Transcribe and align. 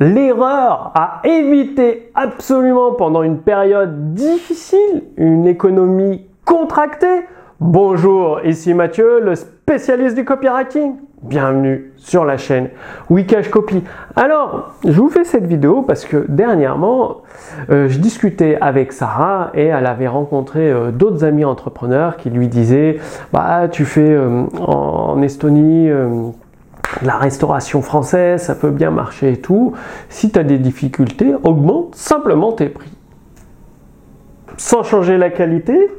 l'erreur 0.00 0.92
à 0.94 1.20
éviter 1.24 2.10
absolument 2.14 2.92
pendant 2.92 3.22
une 3.22 3.38
période 3.38 4.14
difficile, 4.14 5.04
une 5.18 5.46
économie 5.46 6.26
contractée. 6.46 7.26
Bonjour, 7.60 8.40
ici 8.42 8.72
Mathieu, 8.72 9.20
le 9.20 9.34
spécialiste 9.34 10.16
du 10.16 10.24
copywriting. 10.24 10.94
Bienvenue 11.22 11.92
sur 11.96 12.24
la 12.24 12.38
chaîne 12.38 12.70
Wikash 13.10 13.50
Copy. 13.50 13.84
Alors, 14.16 14.72
je 14.86 14.98
vous 14.98 15.10
fais 15.10 15.24
cette 15.24 15.44
vidéo 15.44 15.82
parce 15.82 16.06
que 16.06 16.24
dernièrement, 16.30 17.18
euh, 17.68 17.88
je 17.88 17.98
discutais 17.98 18.56
avec 18.58 18.94
Sarah 18.94 19.50
et 19.52 19.66
elle 19.66 19.84
avait 19.84 20.08
rencontré 20.08 20.70
euh, 20.70 20.90
d'autres 20.90 21.24
amis 21.24 21.44
entrepreneurs 21.44 22.16
qui 22.16 22.30
lui 22.30 22.48
disaient 22.48 22.98
Bah, 23.34 23.68
tu 23.70 23.84
fais 23.84 24.00
euh, 24.00 24.44
en, 24.66 25.20
Estonie 25.20 25.90
la 27.02 27.16
restauration 27.16 27.82
française, 27.82 28.42
ça 28.42 28.54
peut 28.54 28.70
bien 28.70 28.90
marcher 28.90 29.32
et 29.32 29.36
tout. 29.40 29.72
Si 30.08 30.30
tu 30.30 30.38
as 30.38 30.44
des 30.44 30.58
difficultés, 30.58 31.34
augmente 31.44 31.94
simplement 31.94 32.52
tes 32.52 32.68
prix. 32.68 32.92
Sans 34.56 34.82
changer 34.82 35.16
la 35.16 35.30
qualité, 35.30 35.90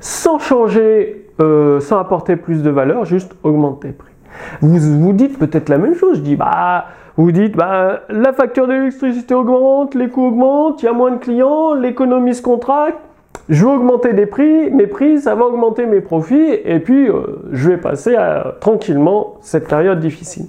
sans 0.00 0.38
changer, 0.38 1.30
sans 1.38 1.98
apporter 1.98 2.36
plus 2.36 2.62
de 2.62 2.70
valeur, 2.70 3.04
juste 3.04 3.34
augmente 3.42 3.80
tes 3.80 3.92
prix. 3.92 4.12
Vous 4.60 4.78
vous 4.78 5.12
dites 5.12 5.38
peut-être 5.38 5.68
la 5.68 5.78
même 5.78 5.94
chose. 5.94 6.18
Je 6.18 6.22
dis, 6.22 6.36
bah, 6.36 6.86
vous 7.16 7.32
dites, 7.32 7.56
bah, 7.56 8.02
la 8.08 8.32
facture 8.32 8.68
d'électricité 8.68 9.34
augmente, 9.34 9.94
les 9.94 10.08
coûts 10.08 10.26
augmentent, 10.26 10.82
il 10.82 10.86
y 10.86 10.88
a 10.88 10.92
moins 10.92 11.10
de 11.10 11.16
clients, 11.16 11.74
l'économie 11.74 12.34
se 12.34 12.42
contracte. 12.42 13.00
Je 13.48 13.64
vais 13.64 13.70
augmenter 13.70 14.12
des 14.12 14.26
prix, 14.26 14.70
mes 14.70 14.86
prix, 14.86 15.20
ça 15.20 15.34
va 15.34 15.46
augmenter 15.46 15.86
mes 15.86 16.00
profits, 16.00 16.52
et 16.64 16.80
puis 16.80 17.08
euh, 17.08 17.40
je 17.50 17.70
vais 17.70 17.78
passer 17.78 18.14
tranquillement 18.60 19.38
cette 19.40 19.68
période 19.68 20.00
difficile. 20.00 20.46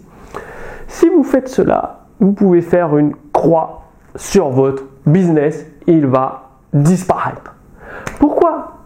Si 0.87 1.07
vous 1.07 1.23
faites 1.23 1.47
cela, 1.47 2.01
vous 2.19 2.33
pouvez 2.33 2.61
faire 2.61 2.97
une 2.97 3.13
croix 3.31 3.83
sur 4.15 4.49
votre 4.49 4.83
business, 5.05 5.65
il 5.87 6.07
va 6.07 6.49
disparaître. 6.73 7.55
Pourquoi? 8.19 8.79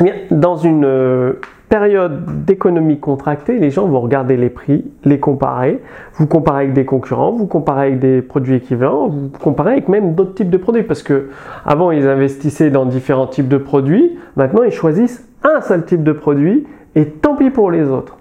Eh 0.00 0.04
bien, 0.04 0.14
Dans 0.30 0.56
une 0.56 0.84
euh, 0.84 1.34
période 1.68 2.44
d'économie 2.44 3.00
contractée, 3.00 3.58
les 3.58 3.70
gens 3.70 3.86
vont 3.86 4.00
regarder 4.00 4.36
les 4.36 4.50
prix, 4.50 4.84
les 5.04 5.18
comparer, 5.18 5.82
vous 6.14 6.26
comparez 6.26 6.64
avec 6.64 6.74
des 6.74 6.84
concurrents, 6.84 7.32
vous 7.32 7.46
comparez 7.46 7.88
avec 7.88 7.98
des 7.98 8.22
produits 8.22 8.54
équivalents, 8.54 9.08
vous 9.08 9.30
comparez 9.40 9.72
avec 9.72 9.88
même 9.88 10.14
d'autres 10.14 10.34
types 10.34 10.50
de 10.50 10.56
produits. 10.56 10.84
Parce 10.84 11.02
que 11.02 11.30
avant 11.64 11.90
ils 11.90 12.06
investissaient 12.06 12.70
dans 12.70 12.86
différents 12.86 13.26
types 13.26 13.48
de 13.48 13.58
produits, 13.58 14.16
maintenant 14.36 14.62
ils 14.62 14.72
choisissent 14.72 15.28
un 15.42 15.60
seul 15.60 15.84
type 15.84 16.04
de 16.04 16.12
produit 16.12 16.66
et 16.94 17.06
tant 17.06 17.34
pis 17.34 17.50
pour 17.50 17.70
les 17.70 17.88
autres. 17.88 18.16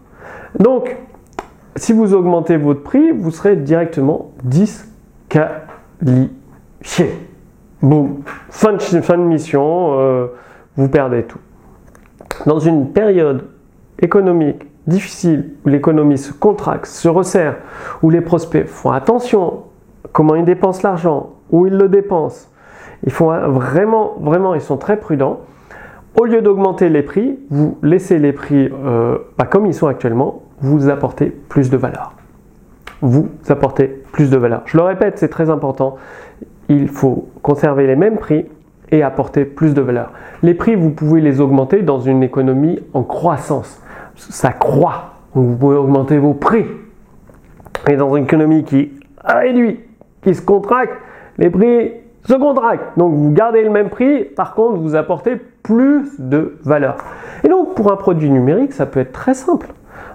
Donc 0.59 0.97
si 1.75 1.93
vous 1.93 2.13
augmentez 2.13 2.57
votre 2.57 2.81
prix, 2.81 3.11
vous 3.11 3.31
serez 3.31 3.55
directement 3.55 4.31
disqualifié. 4.43 5.51
Boum, 7.81 8.21
fin 8.49 8.73
de, 8.73 8.79
fin 8.79 9.17
de 9.17 9.23
mission, 9.23 9.99
euh, 9.99 10.27
vous 10.75 10.87
perdez 10.87 11.23
tout 11.23 11.39
dans 12.45 12.59
une 12.59 12.89
période 12.91 13.45
économique 13.99 14.65
difficile 14.87 15.51
où 15.65 15.69
l'économie 15.69 16.17
se 16.17 16.31
contracte, 16.33 16.85
se 16.85 17.07
resserre, 17.07 17.57
où 18.03 18.09
les 18.09 18.21
prospects 18.21 18.67
font 18.67 18.91
attention 18.91 19.63
comment 20.11 20.35
ils 20.35 20.45
dépensent 20.45 20.81
l'argent, 20.83 21.31
où 21.51 21.67
ils 21.67 21.73
le 21.73 21.89
dépensent, 21.89 22.47
ils 23.05 23.11
font 23.11 23.31
vraiment, 23.49 24.13
vraiment, 24.19 24.55
ils 24.55 24.61
sont 24.61 24.77
très 24.77 24.97
prudents. 24.97 25.41
Au 26.19 26.23
lieu 26.23 26.41
d'augmenter 26.41 26.87
les 26.89 27.03
prix, 27.03 27.37
vous 27.49 27.77
laissez 27.83 28.19
les 28.19 28.31
prix 28.31 28.69
euh, 28.71 29.17
pas 29.35 29.45
comme 29.45 29.65
ils 29.65 29.73
sont 29.73 29.87
actuellement, 29.87 30.43
vous 30.61 30.87
apportez 30.87 31.25
plus 31.25 31.69
de 31.69 31.75
valeur. 31.75 32.13
Vous 33.01 33.27
apportez 33.49 33.87
plus 34.13 34.29
de 34.29 34.37
valeur. 34.37 34.61
Je 34.65 34.77
le 34.77 34.83
répète, 34.83 35.17
c'est 35.17 35.27
très 35.27 35.49
important. 35.49 35.97
Il 36.69 36.87
faut 36.87 37.27
conserver 37.41 37.85
les 37.85 37.97
mêmes 37.97 38.17
prix, 38.17 38.45
et 38.91 39.03
apporter 39.03 39.45
plus 39.45 39.73
de 39.73 39.81
valeur. 39.81 40.11
Les 40.43 40.53
prix, 40.53 40.75
vous 40.75 40.91
pouvez 40.91 41.21
les 41.21 41.41
augmenter 41.41 41.81
dans 41.81 41.99
une 41.99 42.23
économie 42.23 42.79
en 42.93 43.03
croissance. 43.03 43.81
Ça 44.15 44.51
croît. 44.51 45.13
vous 45.33 45.55
pouvez 45.55 45.75
augmenter 45.75 46.17
vos 46.17 46.33
prix. 46.33 46.65
Et 47.89 47.97
dans 47.97 48.15
une 48.15 48.23
économie 48.23 48.63
qui 48.63 48.91
réduit, 49.23 49.79
qui 50.21 50.33
se 50.33 50.41
contracte, 50.41 50.93
les 51.37 51.49
prix 51.49 51.91
se 52.23 52.33
contractent. 52.33 52.97
Donc 52.97 53.13
vous 53.13 53.31
gardez 53.31 53.63
le 53.63 53.69
même 53.69 53.89
prix, 53.89 54.23
par 54.23 54.53
contre 54.53 54.79
vous 54.79 54.95
apportez 54.95 55.35
plus 55.35 56.19
de 56.19 56.57
valeur. 56.63 56.97
Et 57.43 57.49
donc 57.49 57.75
pour 57.75 57.91
un 57.91 57.95
produit 57.95 58.29
numérique, 58.29 58.73
ça 58.73 58.85
peut 58.85 58.99
être 58.99 59.11
très 59.11 59.33
simple. 59.33 59.67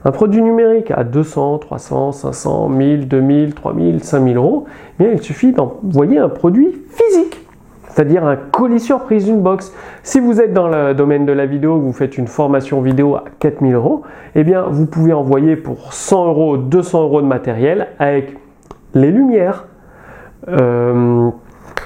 Un 0.05 0.13
produit 0.13 0.41
numérique 0.41 0.91
à 0.91 1.05
200, 1.05 1.59
300, 1.59 2.13
500, 2.13 2.69
1000, 2.71 3.09
2000, 3.09 3.55
3000, 3.55 4.03
5000 4.03 4.37
euros, 4.37 4.65
eh 4.99 5.05
bien, 5.05 5.13
il 5.13 5.21
suffit 5.21 5.53
d'envoyer 5.53 6.19
un 6.19 6.31
produit 6.31 6.73
physique 6.89 7.40
c'est-à-dire 8.01 8.25
un 8.25 8.37
colis 8.37 8.81
surprise, 8.81 9.29
une 9.29 9.43
box. 9.43 9.75
Si 10.03 10.21
vous 10.21 10.41
êtes 10.41 10.55
dans 10.55 10.69
le 10.69 10.95
domaine 10.95 11.27
de 11.27 11.33
la 11.33 11.45
vidéo, 11.45 11.79
vous 11.79 11.93
faites 11.93 12.17
une 12.17 12.29
formation 12.29 12.81
vidéo 12.81 13.17
à 13.17 13.25
4000 13.41 13.75
euros, 13.75 14.05
eh 14.35 14.43
bien 14.43 14.63
vous 14.63 14.87
pouvez 14.87 15.13
envoyer 15.13 15.55
pour 15.55 15.93
100 15.93 16.29
euros, 16.29 16.57
200 16.57 17.03
euros 17.03 17.21
de 17.21 17.27
matériel 17.27 17.89
avec 17.99 18.39
les 18.95 19.11
lumières, 19.11 19.67
euh, 20.49 21.29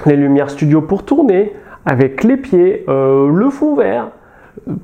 les 0.05 0.15
lumières 0.15 0.49
studio 0.49 0.81
pour 0.81 1.03
tourner, 1.03 1.51
avec 1.85 2.23
les 2.23 2.37
pieds, 2.37 2.85
euh, 2.87 3.29
le 3.29 3.49
fond 3.49 3.75
vert, 3.75 4.11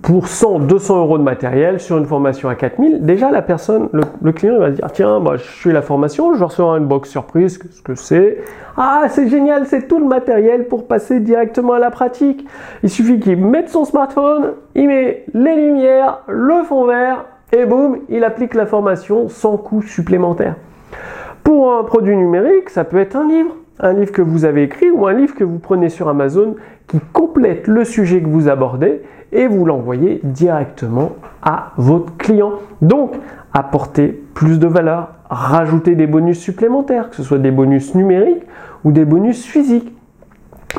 pour 0.02 0.28
100, 0.28 0.60
200 0.60 1.00
euros 1.00 1.18
de 1.18 1.24
matériel 1.24 1.80
sur 1.80 1.98
une 1.98 2.06
formation 2.06 2.50
à 2.50 2.56
4000, 2.56 3.04
déjà 3.04 3.32
la 3.32 3.42
personne, 3.42 3.90
le, 3.94 4.32
client 4.32 4.60
va 4.60 4.70
dire 4.70 4.88
tiens, 4.94 5.20
moi 5.20 5.38
je 5.38 5.44
suis 5.44 5.72
la 5.72 5.82
formation, 5.82 6.36
je 6.36 6.44
recevoir 6.44 6.78
une 6.78 6.86
box 6.86 7.10
surprise, 7.10 7.60
ce 7.72 7.82
que 7.82 7.96
c'est? 7.96 8.38
Ah, 8.78 9.06
c'est 9.10 9.28
génial, 9.28 9.66
c'est 9.66 9.88
tout 9.88 10.00
le 10.00 10.06
matériel 10.06 10.68
pour 10.68 10.86
passer 10.88 11.20
directement 11.20 11.74
à 11.74 11.80
la 11.80 11.90
pratique. 11.90 12.48
Il 12.84 12.90
suffit 12.90 13.20
qu'il 13.20 13.38
mette 13.38 13.70
son 13.70 13.86
smartphone, 13.86 14.52
il 14.76 14.88
met 14.88 15.26
les 15.34 15.56
lumières, 15.56 16.20
le 16.28 16.64
fond 16.64 16.86
vert, 16.86 17.26
et 17.52 17.66
boum, 17.66 17.98
il 18.08 18.24
applique 18.24 18.54
la 18.54 18.68
formation 18.68 19.30
sans 19.30 19.58
coût 19.58 19.82
supplémentaire. 19.82 20.56
Pour 21.44 21.74
un 21.74 21.84
produit 21.84 22.16
numérique, 22.16 22.70
ça 22.70 22.84
peut 22.84 23.00
être 23.00 23.16
un 23.16 23.28
livre, 23.28 23.56
un 23.80 23.94
livre 23.94 24.12
que 24.12 24.22
vous 24.22 24.46
avez 24.46 24.64
écrit 24.64 24.92
ou 24.92 25.08
un 25.08 25.14
livre 25.14 25.34
que 25.34 25.44
vous 25.44 25.58
prenez 25.58 25.90
sur 25.90 26.08
Amazon 26.08 26.56
complète 27.14 27.68
le 27.68 27.84
sujet 27.84 28.22
que 28.22 28.28
vous 28.28 28.50
abordez 28.50 29.02
et 29.32 29.48
vous 29.48 29.66
l'envoyez 29.66 30.20
directement 30.24 31.12
à 31.42 31.72
votre 31.78 32.18
client. 32.18 32.54
Donc, 32.82 33.14
apporter 33.54 34.08
plus 34.34 34.60
de 34.60 34.68
valeur, 34.68 35.10
rajouter 35.30 35.96
des 35.96 36.08
bonus 36.08 36.40
supplémentaires, 36.40 37.10
que 37.10 37.16
ce 37.16 37.24
soit 37.24 37.38
des 37.38 37.52
bonus 37.52 37.96
numériques 37.96 38.44
ou 38.84 38.92
des 38.92 39.06
bonus 39.06 39.46
physiques. 39.46 39.94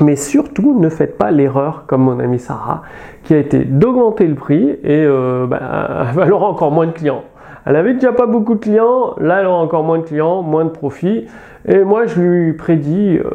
Mais 0.00 0.16
surtout, 0.16 0.78
ne 0.78 0.88
faites 0.88 1.18
pas 1.18 1.30
l'erreur, 1.30 1.84
comme 1.86 2.02
mon 2.02 2.18
amie 2.18 2.38
Sarah, 2.38 2.82
qui 3.24 3.34
a 3.34 3.38
été 3.38 3.64
d'augmenter 3.64 4.26
le 4.26 4.34
prix 4.34 4.70
et 4.70 5.04
euh, 5.04 5.46
bah, 5.46 6.06
encore 6.32 6.72
moins 6.72 6.86
de 6.86 6.92
clients. 6.92 7.24
Elle 7.64 7.76
avait 7.76 7.94
déjà 7.94 8.12
pas 8.12 8.26
beaucoup 8.26 8.54
de 8.54 8.60
clients, 8.60 9.14
là 9.18 9.40
elle 9.40 9.46
aura 9.46 9.58
encore 9.58 9.84
moins 9.84 9.98
de 9.98 10.04
clients, 10.04 10.42
moins 10.42 10.64
de 10.64 10.70
profits. 10.70 11.26
Et 11.66 11.84
moi 11.84 12.06
je 12.06 12.20
lui 12.20 12.52
prédis 12.54 13.18
euh, 13.18 13.30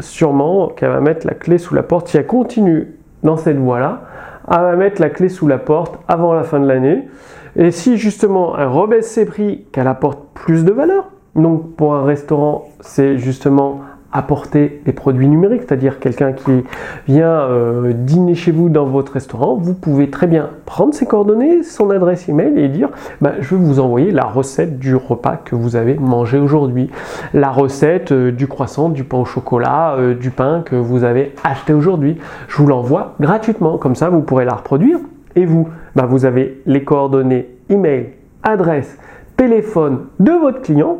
sûrement 0.00 0.68
qu'elle 0.68 0.90
va 0.90 1.00
mettre 1.00 1.26
la 1.26 1.34
clé 1.34 1.58
sous 1.58 1.74
la 1.74 1.82
porte 1.82 2.08
si 2.08 2.16
elle 2.16 2.26
continue 2.26 2.94
dans 3.22 3.36
cette 3.36 3.58
voie-là 3.58 4.02
elle 4.50 4.62
va 4.62 4.76
mettre 4.76 5.00
la 5.00 5.10
clé 5.10 5.28
sous 5.28 5.46
la 5.46 5.58
porte 5.58 5.98
avant 6.08 6.32
la 6.32 6.42
fin 6.42 6.60
de 6.60 6.66
l'année. 6.66 7.08
Et 7.56 7.70
si 7.70 7.96
justement 7.96 8.56
elle 8.58 8.68
rebaisse 8.68 9.10
ses 9.10 9.24
prix, 9.24 9.66
qu'elle 9.72 9.88
apporte 9.88 10.20
plus 10.34 10.64
de 10.64 10.72
valeur, 10.72 11.10
donc 11.34 11.74
pour 11.76 11.94
un 11.94 12.04
restaurant, 12.04 12.68
c'est 12.80 13.18
justement 13.18 13.80
apporter 14.12 14.80
des 14.86 14.92
produits 14.92 15.28
numériques, 15.28 15.62
c'est-à-dire 15.66 15.98
quelqu'un 15.98 16.32
qui 16.32 16.64
vient 17.06 17.40
euh, 17.40 17.92
dîner 17.92 18.34
chez 18.34 18.52
vous 18.52 18.70
dans 18.70 18.86
votre 18.86 19.12
restaurant, 19.12 19.54
vous 19.54 19.74
pouvez 19.74 20.08
très 20.08 20.26
bien 20.26 20.50
prendre 20.64 20.94
ses 20.94 21.04
coordonnées, 21.04 21.62
son 21.62 21.90
adresse 21.90 22.28
email 22.28 22.58
et 22.58 22.68
dire 22.68 22.88
bah, 23.20 23.32
je 23.40 23.54
vais 23.54 23.62
vous 23.62 23.80
envoyer 23.80 24.10
la 24.10 24.24
recette 24.24 24.78
du 24.78 24.96
repas 24.96 25.36
que 25.36 25.54
vous 25.54 25.76
avez 25.76 25.94
mangé 25.94 26.38
aujourd'hui, 26.38 26.88
la 27.34 27.50
recette 27.50 28.12
euh, 28.12 28.32
du 28.32 28.46
croissant, 28.46 28.88
du 28.88 29.04
pain 29.04 29.18
au 29.18 29.24
chocolat, 29.26 29.96
euh, 29.98 30.14
du 30.14 30.30
pain 30.30 30.62
que 30.64 30.76
vous 30.76 31.04
avez 31.04 31.34
acheté 31.44 31.74
aujourd'hui. 31.74 32.16
Je 32.48 32.56
vous 32.56 32.66
l'envoie 32.66 33.14
gratuitement, 33.20 33.76
comme 33.76 33.94
ça 33.94 34.08
vous 34.08 34.22
pourrez 34.22 34.46
la 34.46 34.54
reproduire. 34.54 34.98
Et 35.36 35.44
vous, 35.44 35.68
bah, 35.94 36.06
vous 36.06 36.24
avez 36.24 36.62
les 36.64 36.82
coordonnées 36.82 37.48
email, 37.68 38.14
adresse, 38.42 38.98
téléphone 39.36 40.06
de 40.18 40.32
votre 40.32 40.62
client. 40.62 40.98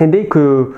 Et 0.00 0.06
dès 0.06 0.24
que 0.24 0.72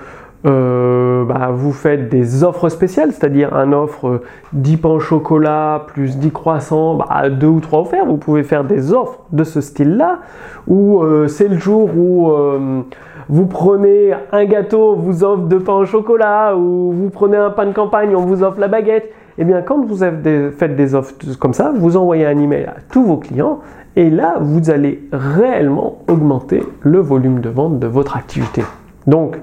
euh, 0.47 1.25
bah, 1.25 1.51
vous 1.53 1.73
faites 1.73 2.11
des 2.11 2.45
offres 2.45 2.69
spéciales, 2.69 3.13
c'est-à-dire 3.13 3.55
un 3.55 3.73
offre 3.73 4.21
10 4.53 4.77
pains 4.77 4.89
au 4.91 5.01
chocolat 5.01 5.87
plus 5.87 6.19
10 6.19 6.33
croissants, 6.33 6.97
bah, 6.97 7.31
2 7.31 7.47
ou 7.47 7.61
3 7.61 7.81
offerts. 7.81 8.07
Vous 8.07 8.19
pouvez 8.19 8.43
faire 8.43 8.65
des 8.65 8.93
offres 8.93 9.21
de 9.33 9.43
ce 9.43 9.61
style-là, 9.61 10.19
ou 10.67 11.03
euh, 11.03 11.29
c'est 11.29 11.49
le 11.49 11.57
jour 11.57 11.91
où 11.97 12.31
euh, 12.31 12.83
vous 13.29 13.47
prenez 13.47 14.13
un 14.33 14.45
gâteau, 14.45 14.93
on 14.93 14.97
vous 14.97 15.25
offre 15.25 15.45
deux 15.45 15.61
pains 15.61 15.77
au 15.77 15.87
chocolat, 15.87 16.55
ou 16.57 16.93
vous 16.93 17.09
prenez 17.09 17.39
un 17.39 17.51
pain 17.51 17.67
de 17.67 17.73
campagne, 17.73 18.15
on 18.15 18.27
vous 18.27 18.43
offre 18.43 18.61
la 18.61 18.69
baguette. 18.69 19.11
Eh 19.39 19.45
bien, 19.45 19.63
quand 19.63 19.85
vous 19.85 19.97
faites 19.97 20.77
des 20.77 20.95
offres 20.95 21.15
comme 21.41 21.55
ça, 21.55 21.73
vous 21.75 21.97
envoyez 21.97 22.25
un 22.25 22.39
email 22.39 22.67
à 22.67 22.77
tous 22.93 23.03
vos 23.03 23.17
clients 23.17 23.61
et 23.97 24.11
là, 24.11 24.37
vous 24.41 24.71
allez 24.71 25.09
réellement 25.13 25.99
augmenter 26.09 26.63
le 26.83 27.01
volume 27.01 27.41
de 27.41 27.49
vente 27.49 27.79
de 27.79 27.87
votre 27.87 28.17
activité. 28.17 28.63
Donc, 29.07 29.39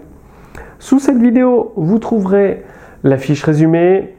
Sous 0.81 0.97
cette 0.97 1.19
vidéo, 1.19 1.73
vous 1.75 1.99
trouverez 1.99 2.63
la 3.03 3.19
fiche 3.19 3.43
résumée 3.43 4.15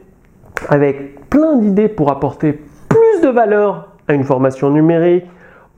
avec 0.69 1.29
plein 1.29 1.57
d'idées 1.57 1.89
pour 1.89 2.09
apporter 2.09 2.53
plus 2.87 3.21
de 3.21 3.27
valeur 3.27 3.89
à 4.07 4.13
une 4.13 4.23
formation 4.23 4.69
numérique 4.69 5.25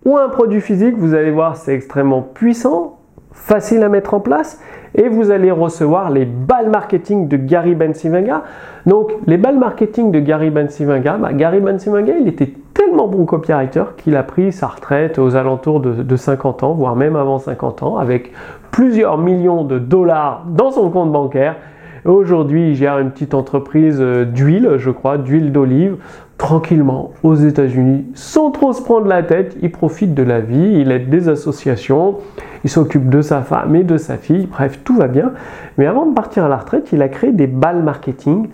ou 0.05 0.15
un 0.15 0.29
produit 0.29 0.61
physique. 0.61 0.95
Vous 0.95 1.15
allez 1.15 1.31
voir, 1.31 1.55
c'est 1.55 1.73
extrêmement 1.73 2.21
puissant, 2.21 2.99
facile 3.31 3.81
à 3.81 3.89
mettre 3.89 4.13
en 4.13 4.19
place 4.19 4.61
et 4.93 5.09
vous 5.09 5.31
allez 5.31 5.49
recevoir 5.49 6.11
les 6.11 6.25
balles 6.25 6.69
marketing 6.69 7.27
de 7.29 7.37
Gary 7.37 7.73
Bensivenga. 7.73 8.43
Donc, 8.85 9.11
les 9.25 9.37
balles 9.37 9.57
marketing 9.57 10.11
de 10.11 10.19
Gary 10.19 10.51
Bensivenga, 10.51 11.17
bah, 11.17 11.33
Gary 11.33 11.61
Bensivenga, 11.61 12.13
il 12.15 12.27
était 12.27 12.53
tellement 12.95 13.09
bon 13.09 13.25
copywriter 13.25 13.83
qu'il 13.97 14.15
a 14.15 14.23
pris 14.23 14.53
sa 14.53 14.67
retraite 14.67 15.19
aux 15.19 15.35
alentours 15.35 15.81
de, 15.81 16.01
de 16.01 16.15
50 16.15 16.63
ans, 16.63 16.73
voire 16.73 16.95
même 16.95 17.17
avant 17.17 17.39
50 17.39 17.83
ans, 17.83 17.97
avec 17.97 18.31
plusieurs 18.71 19.17
millions 19.17 19.65
de 19.65 19.79
dollars 19.79 20.45
dans 20.47 20.71
son 20.71 20.89
compte 20.89 21.11
bancaire 21.11 21.57
Aujourd'hui, 22.05 22.69
il 22.69 22.75
gère 22.75 22.99
une 22.99 23.09
petite 23.09 23.33
entreprise 23.33 23.97
euh, 23.99 24.25
d'huile, 24.25 24.73
je 24.77 24.91
crois, 24.91 25.17
d'huile 25.17 25.51
d'olive, 25.51 25.95
tranquillement 26.37 27.13
aux 27.23 27.33
États-Unis, 27.33 28.05
sans 28.13 28.51
trop 28.51 28.73
se 28.73 28.83
prendre 28.83 29.07
la 29.07 29.23
tête. 29.23 29.57
Il 29.63 29.71
profite 29.71 30.13
de 30.13 30.21
la 30.21 30.39
vie, 30.39 30.81
il 30.81 30.91
aide 30.91 31.09
des 31.09 31.29
associations, 31.29 32.17
il 32.63 32.69
s'occupe 32.69 33.09
de 33.09 33.21
sa 33.21 33.41
femme 33.41 33.75
et 33.75 33.83
de 33.83 33.97
sa 33.97 34.17
fille. 34.17 34.45
Bref, 34.45 34.81
tout 34.83 34.95
va 34.95 35.07
bien. 35.07 35.31
Mais 35.79 35.87
avant 35.87 36.05
de 36.05 36.13
partir 36.13 36.45
à 36.45 36.47
la 36.47 36.57
retraite, 36.57 36.91
il 36.91 37.01
a 37.01 37.09
créé 37.09 37.31
des 37.31 37.47
balles 37.47 37.81
marketing 37.81 38.49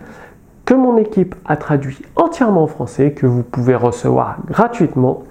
que 0.72 0.76
mon 0.78 0.96
équipe 0.96 1.36
a 1.44 1.58
traduit 1.58 2.00
entièrement 2.16 2.64
en 2.64 2.68
français, 2.68 3.12
que 3.12 3.26
vous 3.26 3.44
pouvez 3.44 3.76
recevoir 3.76 4.38
gratuitement. 4.48 5.24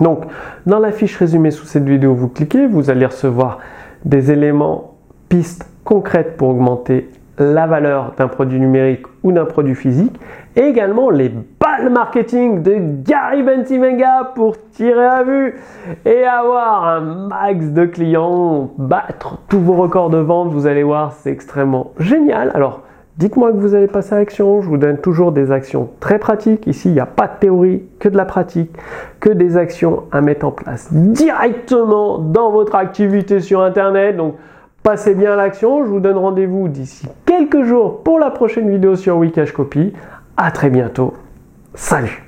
Donc, 0.00 0.22
dans 0.66 0.78
la 0.78 0.92
fiche 0.92 1.16
résumée 1.16 1.50
sous 1.50 1.66
cette 1.66 1.82
vidéo, 1.82 2.14
vous 2.14 2.28
cliquez, 2.28 2.68
vous 2.68 2.88
allez 2.88 3.06
recevoir 3.06 3.58
des 4.04 4.30
éléments, 4.30 4.94
pistes 5.28 5.68
concrètes 5.82 6.36
pour 6.36 6.50
augmenter 6.50 7.10
la 7.38 7.66
valeur 7.66 8.12
d'un 8.16 8.28
produit 8.28 8.60
numérique 8.60 9.04
ou 9.24 9.32
d'un 9.32 9.46
produit 9.46 9.74
physique, 9.74 10.14
également 10.54 11.10
les 11.10 11.28
balles 11.28 11.90
marketing 11.90 12.62
de 12.62 12.76
Gary 13.02 13.42
Bentimenga 13.42 14.30
pour 14.36 14.58
tirer 14.70 15.06
à 15.06 15.24
vue 15.24 15.56
et 16.04 16.22
avoir 16.22 16.86
un 16.86 17.00
max 17.00 17.66
de 17.72 17.84
clients, 17.84 18.70
battre 18.78 19.38
tous 19.48 19.58
vos 19.58 19.74
records 19.74 20.10
de 20.10 20.18
vente, 20.18 20.52
vous 20.52 20.68
allez 20.68 20.84
voir, 20.84 21.14
c'est 21.14 21.32
extrêmement 21.32 21.90
génial. 21.98 22.52
Alors, 22.54 22.82
dites-moi 23.18 23.52
que 23.52 23.58
vous 23.58 23.74
allez 23.74 23.86
passer 23.86 24.14
à 24.14 24.18
l'action, 24.18 24.62
je 24.62 24.68
vous 24.68 24.78
donne 24.78 24.98
toujours 24.98 25.32
des 25.32 25.52
actions 25.52 25.90
très 26.00 26.18
pratiques. 26.18 26.66
Ici, 26.66 26.88
il 26.88 26.94
n'y 26.94 27.00
a 27.00 27.06
pas 27.06 27.26
de 27.26 27.38
théorie, 27.38 27.82
que 27.98 28.08
de 28.08 28.16
la 28.16 28.24
pratique, 28.24 28.70
que 29.20 29.30
des 29.30 29.56
actions 29.56 30.04
à 30.10 30.20
mettre 30.20 30.46
en 30.46 30.52
place 30.52 30.92
directement 30.92 32.18
dans 32.18 32.50
votre 32.50 32.74
activité 32.74 33.40
sur 33.40 33.62
Internet. 33.62 34.16
Donc, 34.16 34.36
Passez 34.82 35.14
bien 35.14 35.32
à 35.32 35.36
l'action, 35.36 35.84
je 35.84 35.90
vous 35.90 36.00
donne 36.00 36.16
rendez-vous 36.16 36.68
d'ici 36.68 37.08
quelques 37.26 37.64
jours 37.64 38.02
pour 38.02 38.18
la 38.18 38.30
prochaine 38.30 38.70
vidéo 38.70 38.96
sur 38.96 39.18
Wikash 39.18 39.52
Copy. 39.52 39.92
A 40.36 40.50
très 40.50 40.70
bientôt. 40.70 41.14
Salut 41.74 42.27